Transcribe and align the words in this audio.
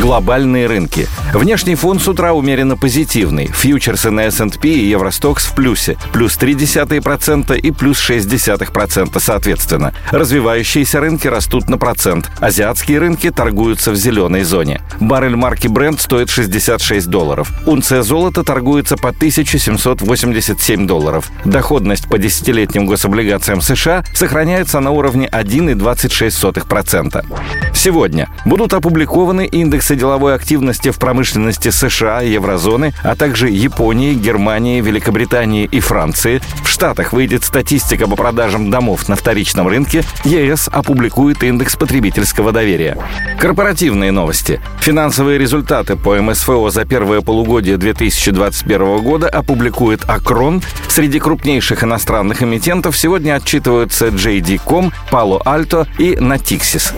Глобальные 0.00 0.66
рынки. 0.66 1.06
Внешний 1.34 1.74
фон 1.74 2.00
с 2.00 2.08
утра 2.08 2.32
умеренно 2.32 2.74
позитивный. 2.74 3.48
Фьючерсы 3.48 4.10
на 4.10 4.22
S&P 4.28 4.66
и 4.66 4.88
Евростокс 4.88 5.44
в 5.44 5.54
плюсе. 5.54 5.98
Плюс 6.14 6.38
0,3% 6.38 7.58
и 7.58 7.70
плюс 7.70 7.98
0,6% 8.08 9.20
соответственно. 9.20 9.92
Развивающиеся 10.10 11.00
рынки 11.00 11.28
растут 11.28 11.68
на 11.68 11.76
процент. 11.76 12.30
Азиатские 12.40 12.98
рынки 12.98 13.30
торгуются 13.30 13.90
в 13.90 13.96
зеленой 13.96 14.42
зоне. 14.42 14.80
Баррель 15.00 15.36
марки 15.36 15.66
Brent 15.66 16.00
стоит 16.00 16.30
66 16.30 17.06
долларов. 17.06 17.52
Унция 17.66 18.00
золота 18.02 18.42
торгуется 18.42 18.96
по 18.96 19.10
1787 19.10 20.86
долларов. 20.86 21.30
Доходность 21.44 22.08
по 22.08 22.16
десятилетним 22.16 22.86
гособлигациям 22.86 23.60
США 23.60 24.02
сохраняется 24.14 24.80
на 24.80 24.92
уровне 24.92 25.28
1,26%. 25.30 27.22
Сегодня 27.74 28.30
будут 28.46 28.72
опубликованы 28.72 29.46
индексы 29.46 29.89
деловой 29.96 30.34
активности 30.34 30.90
в 30.90 30.98
промышленности 30.98 31.70
США, 31.70 32.20
еврозоны, 32.20 32.92
а 33.02 33.14
также 33.16 33.48
Японии, 33.48 34.14
Германии, 34.14 34.80
Великобритании 34.80 35.68
и 35.70 35.80
Франции. 35.80 36.40
В 36.62 36.68
Штатах 36.68 37.12
выйдет 37.12 37.44
статистика 37.44 38.06
по 38.06 38.16
продажам 38.16 38.70
домов 38.70 39.08
на 39.08 39.16
вторичном 39.16 39.68
рынке. 39.68 40.02
ЕС 40.24 40.68
опубликует 40.72 41.42
индекс 41.42 41.76
потребительского 41.76 42.52
доверия. 42.52 42.96
Корпоративные 43.38 44.12
новости. 44.12 44.60
Финансовые 44.80 45.38
результаты 45.38 45.96
по 45.96 46.14
МСФО 46.20 46.70
за 46.70 46.84
первое 46.84 47.20
полугодие 47.20 47.76
2021 47.76 49.02
года 49.02 49.28
опубликует 49.28 50.08
Акрон. 50.08 50.62
Среди 50.88 51.20
крупнейших 51.20 51.84
иностранных 51.84 52.42
эмитентов 52.42 52.96
сегодня 52.96 53.34
отчитываются 53.34 54.08
JD.com, 54.08 54.92
Palo 55.10 55.42
Alto 55.44 55.86
и 55.98 56.14
Natixis. 56.14 56.94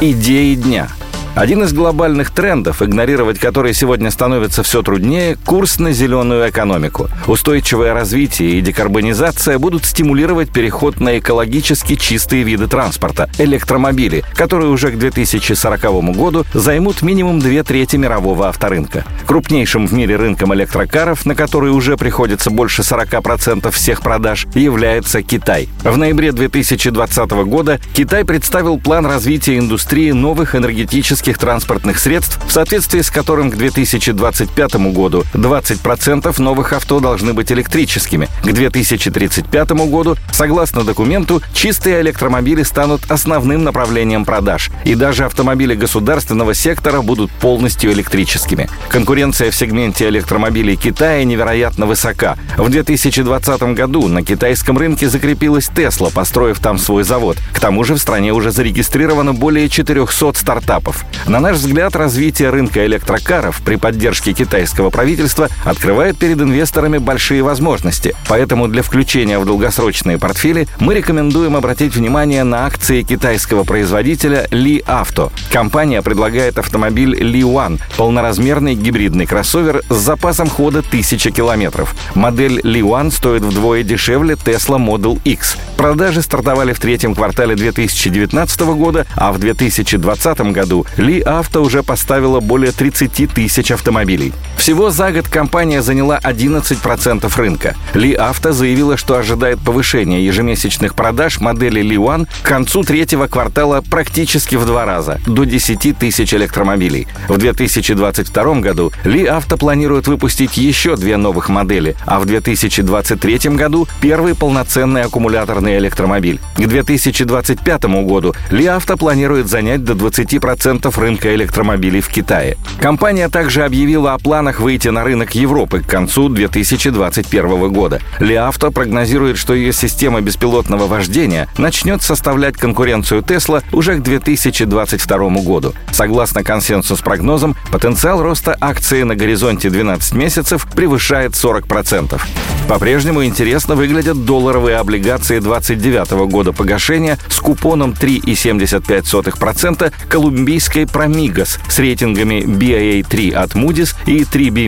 Идеи 0.00 0.54
дня– 0.54 0.88
один 1.36 1.62
из 1.62 1.72
глобальных 1.72 2.30
трендов, 2.32 2.82
игнорировать 2.82 3.38
который 3.38 3.72
сегодня 3.72 4.10
становится 4.10 4.62
все 4.62 4.82
труднее– 4.82 5.36
курс 5.46 5.78
на 5.78 5.92
зеленую 5.92 6.50
экономику. 6.50 7.08
Устойчивое 7.28 7.94
развитие 7.94 8.58
и 8.58 8.60
декарбонизация 8.60 9.58
будут 9.58 9.84
стимулировать 9.84 10.50
переход 10.50 10.98
на 11.00 11.18
экологически 11.18 11.94
чистые 11.94 12.42
виды 12.42 12.66
транспорта– 12.66 13.30
электромобили, 13.38 14.24
которые 14.34 14.70
уже 14.70 14.90
к 14.90 14.98
2040 14.98 15.80
году 16.16 16.44
займут 16.52 17.02
минимум 17.02 17.38
две 17.38 17.62
трети 17.62 17.96
мирового 17.96 18.48
авторынка. 18.48 19.04
Крупнейшим 19.26 19.86
в 19.86 19.92
мире 19.92 20.16
рынком 20.16 20.52
электрокаров, 20.52 21.24
на 21.26 21.36
который 21.36 21.70
уже 21.70 21.96
приходится 21.96 22.50
больше 22.50 22.82
40% 22.82 23.70
всех 23.70 24.02
продаж, 24.02 24.46
является 24.54 25.22
Китай. 25.22 25.68
В 25.84 25.96
ноябре 25.96 26.32
2020 26.32 27.30
года 27.30 27.80
Китай 27.94 28.24
представил 28.24 28.78
план 28.78 29.06
развития 29.06 29.58
индустрии 29.58 30.10
новых 30.10 30.56
энергетических 30.56 31.19
гражданских 31.20 31.38
транспортных 31.38 31.98
средств, 31.98 32.38
в 32.46 32.50
соответствии 32.50 33.02
с 33.02 33.10
которым 33.10 33.50
к 33.50 33.56
2025 33.56 34.74
году 34.92 35.24
20% 35.34 36.40
новых 36.40 36.72
авто 36.72 37.00
должны 37.00 37.34
быть 37.34 37.52
электрическими. 37.52 38.28
К 38.42 38.52
2035 38.52 39.70
году, 39.90 40.16
согласно 40.32 40.82
документу, 40.82 41.42
чистые 41.52 42.00
электромобили 42.00 42.62
станут 42.62 43.10
основным 43.10 43.64
направлением 43.64 44.24
продаж, 44.24 44.70
и 44.84 44.94
даже 44.94 45.26
автомобили 45.26 45.74
государственного 45.74 46.54
сектора 46.54 47.02
будут 47.02 47.30
полностью 47.32 47.92
электрическими. 47.92 48.70
Конкуренция 48.88 49.50
в 49.50 49.54
сегменте 49.54 50.08
электромобилей 50.08 50.76
Китая 50.76 51.24
невероятно 51.24 51.84
высока. 51.84 52.36
В 52.56 52.70
2020 52.70 53.62
году 53.74 54.08
на 54.08 54.22
китайском 54.22 54.78
рынке 54.78 55.08
закрепилась 55.08 55.68
Tesla, 55.68 56.10
построив 56.12 56.60
там 56.60 56.78
свой 56.78 57.04
завод. 57.04 57.36
К 57.52 57.60
тому 57.60 57.84
же 57.84 57.94
в 57.94 57.98
стране 57.98 58.32
уже 58.32 58.52
зарегистрировано 58.52 59.34
более 59.34 59.68
400 59.68 60.32
стартапов. 60.34 61.04
На 61.26 61.40
наш 61.40 61.56
взгляд, 61.56 61.94
развитие 61.96 62.50
рынка 62.50 62.84
электрокаров 62.86 63.60
при 63.62 63.76
поддержке 63.76 64.32
китайского 64.32 64.90
правительства 64.90 65.48
открывает 65.64 66.18
перед 66.18 66.40
инвесторами 66.40 66.98
большие 66.98 67.42
возможности. 67.42 68.14
Поэтому 68.28 68.68
для 68.68 68.82
включения 68.82 69.38
в 69.38 69.44
долгосрочные 69.44 70.18
портфели 70.18 70.68
мы 70.78 70.94
рекомендуем 70.94 71.56
обратить 71.56 71.94
внимание 71.94 72.44
на 72.44 72.66
акции 72.66 73.02
китайского 73.02 73.64
производителя 73.64 74.46
Li 74.50 74.84
Auto. 74.84 75.30
Компания 75.52 76.02
предлагает 76.02 76.58
автомобиль 76.58 77.14
Li 77.14 77.42
One, 77.42 77.80
полноразмерный 77.96 78.74
гибридный 78.74 79.26
кроссовер 79.26 79.82
с 79.88 79.96
запасом 79.96 80.48
хода 80.48 80.80
1000 80.80 81.30
километров. 81.30 81.94
Модель 82.14 82.60
Li 82.60 82.80
One 82.80 83.10
стоит 83.10 83.42
вдвое 83.42 83.82
дешевле 83.82 84.34
Tesla 84.34 84.78
Model 84.78 85.20
X. 85.24 85.56
Продажи 85.80 86.20
стартовали 86.20 86.74
в 86.74 86.78
третьем 86.78 87.14
квартале 87.14 87.56
2019 87.56 88.60
года, 88.60 89.06
а 89.16 89.32
в 89.32 89.38
2020 89.38 90.40
году 90.52 90.84
ли 90.98 91.22
Авто 91.22 91.62
уже 91.62 91.82
поставила 91.82 92.40
более 92.40 92.70
30 92.70 93.32
тысяч 93.32 93.70
автомобилей. 93.70 94.34
Всего 94.58 94.90
за 94.90 95.10
год 95.10 95.26
компания 95.28 95.80
заняла 95.80 96.18
11% 96.22 97.34
рынка. 97.34 97.76
Ли 97.94 98.12
Авто 98.12 98.52
заявила, 98.52 98.98
что 98.98 99.16
ожидает 99.16 99.58
повышения 99.60 100.22
ежемесячных 100.22 100.94
продаж 100.94 101.40
модели 101.40 101.80
Ли 101.80 101.96
One 101.96 102.28
к 102.42 102.46
концу 102.46 102.82
третьего 102.82 103.26
квартала 103.26 103.80
практически 103.80 104.56
в 104.56 104.66
два 104.66 104.84
раза, 104.84 105.18
до 105.26 105.44
10 105.44 105.96
тысяч 105.96 106.34
электромобилей. 106.34 107.08
В 107.26 107.38
2022 107.38 108.54
году 108.56 108.92
Ли 109.04 109.24
Авто 109.24 109.56
планирует 109.56 110.08
выпустить 110.08 110.58
еще 110.58 110.96
две 110.96 111.16
новых 111.16 111.48
модели, 111.48 111.96
а 112.04 112.20
в 112.20 112.26
2023 112.26 113.38
году 113.56 113.88
первый 114.02 114.34
полноценный 114.34 115.04
аккумуляторный 115.04 115.69
электромобиль. 115.78 116.40
К 116.56 116.66
2025 116.66 117.84
году 118.04 118.34
Ли 118.50 118.66
Авто 118.66 118.96
планирует 118.96 119.48
занять 119.48 119.84
до 119.84 119.94
20% 119.94 120.50
10% 120.50 121.00
рынка 121.00 121.34
электромобилей 121.34 122.00
в 122.00 122.08
Китае. 122.08 122.56
Компания 122.80 123.28
также 123.28 123.64
объявила 123.64 124.14
о 124.14 124.18
планах 124.18 124.60
выйти 124.60 124.88
на 124.88 125.04
рынок 125.04 125.34
Европы 125.34 125.80
к 125.80 125.86
концу 125.86 126.28
2021 126.28 127.72
года. 127.72 128.00
Ли 128.18 128.34
Авто 128.34 128.70
прогнозирует, 128.70 129.38
что 129.38 129.54
ее 129.54 129.72
система 129.72 130.20
беспилотного 130.20 130.86
вождения 130.86 131.48
начнет 131.58 132.02
составлять 132.02 132.56
конкуренцию 132.56 133.22
Тесла 133.22 133.62
уже 133.72 133.96
к 133.96 134.02
2022 134.02 135.18
году. 135.42 135.74
Согласно 135.92 136.42
консенсус-прогнозам, 136.42 137.56
потенциал 137.70 138.22
роста 138.22 138.56
акции 138.60 139.02
на 139.02 139.16
горизонте 139.16 139.70
12 139.70 140.14
месяцев 140.14 140.66
превышает 140.74 141.32
40%. 141.32 142.20
По-прежнему 142.68 143.24
интересно 143.24 143.74
выглядят 143.74 144.24
долларовые 144.24 144.76
облигации 144.76 145.40
29 145.60 146.30
года 146.30 146.52
погашения 146.52 147.18
с 147.28 147.38
купоном 147.38 147.92
3,75% 147.92 149.92
колумбийской 150.08 150.80
акции 150.80 150.84
Промигос 150.84 151.58
с 151.68 151.78
рейтингами 151.78 152.42
BAA3 152.42 153.32
от 153.32 153.54
Moody's 153.54 153.94
и 154.06 154.22
3B- 154.22 154.60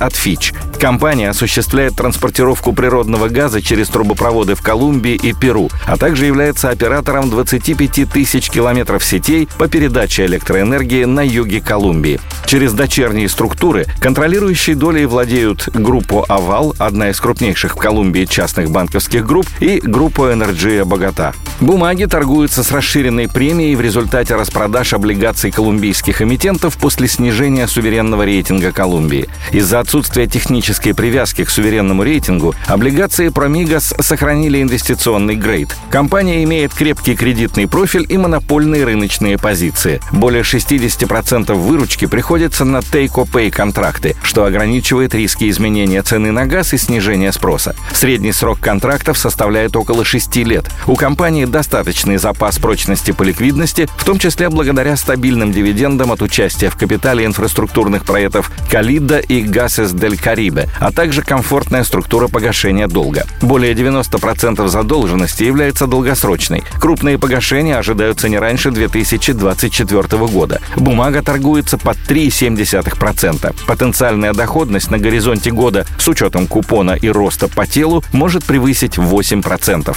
от 0.00 0.12
Fitch. 0.12 0.54
Компания 0.80 1.30
осуществляет 1.30 1.96
транспортировку 1.96 2.72
природного 2.72 3.28
газа 3.28 3.60
через 3.60 3.88
трубопроводы 3.88 4.54
в 4.54 4.62
Колумбии 4.62 5.14
и 5.14 5.32
Перу, 5.32 5.70
а 5.86 5.96
также 5.96 6.26
является 6.26 6.70
оператором 6.70 7.30
25 7.30 8.10
тысяч 8.10 8.50
километров 8.50 9.04
сетей 9.04 9.48
по 9.58 9.68
передаче 9.68 10.26
электроэнергии 10.26 11.04
на 11.04 11.20
юге 11.20 11.60
Колумбии. 11.60 12.20
Через 12.46 12.72
дочерние 12.72 13.28
структуры, 13.28 13.86
контролирующие 14.00 14.76
долей 14.76 15.06
владеют 15.06 15.68
группу 15.74 16.24
«Aval», 16.28 16.74
одна 16.78 17.10
из 17.10 17.20
крупнейших 17.20 17.74
в 17.74 17.78
Колумбии 17.78 18.24
частных 18.24 18.70
банковских 18.70 19.26
групп, 19.26 19.46
и 19.60 19.80
группу 19.80 20.24
«Energía 20.40 20.86
Bogotá». 20.86 21.34
Бумаги 21.60 22.06
торгуются 22.06 22.62
с 22.62 22.72
расширенной 22.72 23.28
премией 23.28 23.74
в 23.74 23.82
результате 23.82 24.34
распродаж 24.34 24.94
облигаций 24.94 25.50
колумбийских 25.50 26.22
эмитентов 26.22 26.78
после 26.78 27.06
снижения 27.06 27.68
суверенного 27.68 28.22
рейтинга 28.22 28.72
Колумбии. 28.72 29.28
Из-за 29.52 29.80
отсутствия 29.80 30.26
технической 30.26 30.94
привязки 30.94 31.44
к 31.44 31.50
суверенному 31.50 32.02
рейтингу 32.02 32.54
облигации 32.66 33.28
Promigas 33.28 33.92
сохранили 34.00 34.62
инвестиционный 34.62 35.36
grade. 35.36 35.76
Компания 35.90 36.42
имеет 36.44 36.72
крепкий 36.72 37.14
кредитный 37.14 37.68
профиль 37.68 38.06
и 38.08 38.16
монопольные 38.16 38.84
рыночные 38.84 39.36
позиции. 39.36 40.00
Более 40.12 40.42
60% 40.42 41.52
выручки 41.52 42.06
приходится 42.06 42.64
на 42.64 42.78
take-or-pay 42.78 43.50
контракты, 43.50 44.16
что 44.22 44.46
ограничивает 44.46 45.14
риски 45.14 45.50
изменения 45.50 46.00
цены 46.02 46.32
на 46.32 46.46
газ 46.46 46.72
и 46.72 46.78
снижения 46.78 47.32
спроса. 47.32 47.76
Средний 47.92 48.32
срок 48.32 48.60
контрактов 48.60 49.18
составляет 49.18 49.76
около 49.76 50.06
6 50.06 50.29
лет. 50.38 50.70
У 50.86 50.94
компании 50.94 51.44
достаточный 51.44 52.16
запас 52.16 52.58
прочности 52.58 53.10
по 53.10 53.22
ликвидности, 53.22 53.88
в 53.96 54.04
том 54.04 54.18
числе 54.18 54.48
благодаря 54.48 54.96
стабильным 54.96 55.52
дивидендом 55.52 56.12
от 56.12 56.22
участия 56.22 56.70
в 56.70 56.76
капитале 56.76 57.24
инфраструктурных 57.26 58.04
проектов 58.04 58.50
«Калида» 58.70 59.18
и 59.18 59.42
«Гасес 59.42 59.92
дель 59.92 60.16
Карибе», 60.16 60.68
а 60.78 60.92
также 60.92 61.22
комфортная 61.22 61.84
структура 61.84 62.28
погашения 62.28 62.86
долга. 62.86 63.26
Более 63.42 63.74
90% 63.74 64.66
задолженности 64.68 65.42
является 65.42 65.86
долгосрочной. 65.86 66.62
Крупные 66.80 67.18
погашения 67.18 67.76
ожидаются 67.76 68.28
не 68.28 68.38
раньше 68.38 68.70
2024 68.70 70.26
года. 70.26 70.60
Бумага 70.76 71.22
торгуется 71.22 71.76
под 71.78 71.96
3,7%. 72.08 73.54
Потенциальная 73.66 74.32
доходность 74.32 74.90
на 74.90 74.98
горизонте 74.98 75.50
года 75.50 75.86
с 75.98 76.08
учетом 76.08 76.46
купона 76.46 76.92
и 76.92 77.08
роста 77.08 77.48
по 77.48 77.66
телу 77.66 78.04
может 78.12 78.44
превысить 78.44 78.98
8%. 78.98 79.96